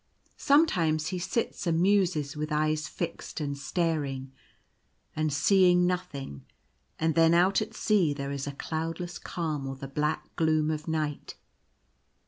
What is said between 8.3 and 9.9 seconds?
is a cloudless calm or the